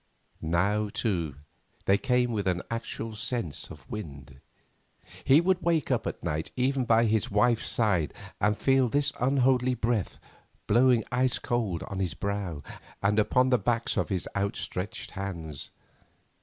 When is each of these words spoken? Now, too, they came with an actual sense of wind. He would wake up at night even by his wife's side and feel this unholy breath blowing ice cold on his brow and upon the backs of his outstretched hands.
Now, 0.41 0.89
too, 0.89 1.35
they 1.85 1.99
came 1.99 2.31
with 2.31 2.47
an 2.47 2.63
actual 2.71 3.13
sense 3.15 3.69
of 3.69 3.87
wind. 3.87 4.41
He 5.23 5.39
would 5.39 5.61
wake 5.61 5.91
up 5.91 6.07
at 6.07 6.23
night 6.23 6.49
even 6.55 6.85
by 6.85 7.05
his 7.05 7.29
wife's 7.29 7.69
side 7.69 8.11
and 8.39 8.57
feel 8.57 8.89
this 8.89 9.13
unholy 9.19 9.75
breath 9.75 10.17
blowing 10.65 11.03
ice 11.11 11.37
cold 11.37 11.83
on 11.83 11.99
his 11.99 12.15
brow 12.15 12.63
and 13.03 13.19
upon 13.19 13.49
the 13.51 13.59
backs 13.59 13.95
of 13.95 14.09
his 14.09 14.27
outstretched 14.35 15.11
hands. 15.11 15.69